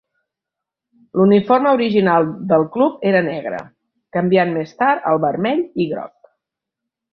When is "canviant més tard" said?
4.19-5.09